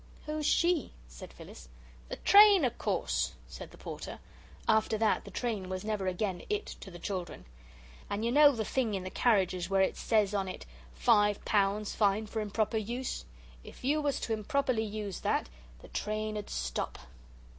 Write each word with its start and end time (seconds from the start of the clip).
"Who's 0.25 0.47
she?" 0.47 0.93
said 1.07 1.31
Phyllis. 1.31 1.69
"The 2.09 2.15
train, 2.15 2.65
of 2.65 2.75
course," 2.79 3.33
said 3.47 3.69
the 3.69 3.77
Porter. 3.77 4.17
After 4.67 4.97
that 4.97 5.25
the 5.25 5.29
train 5.29 5.69
was 5.69 5.85
never 5.85 6.07
again 6.07 6.41
'It' 6.49 6.65
to 6.79 6.89
the 6.89 6.97
children. 6.97 7.45
"And 8.09 8.25
you 8.25 8.31
know 8.31 8.51
the 8.51 8.65
thing 8.65 8.95
in 8.95 9.03
the 9.03 9.11
carriages 9.11 9.69
where 9.69 9.83
it 9.83 9.95
says 9.95 10.33
on 10.33 10.47
it, 10.47 10.65
'Five 10.95 11.45
pounds' 11.45 11.93
fine 11.93 12.25
for 12.25 12.41
improper 12.41 12.77
use.' 12.77 13.25
If 13.63 13.83
you 13.83 14.01
was 14.01 14.19
to 14.21 14.33
improperly 14.33 14.81
use 14.85 15.19
that, 15.19 15.49
the 15.83 15.87
train 15.87 16.35
'ud 16.35 16.49
stop." 16.49 16.97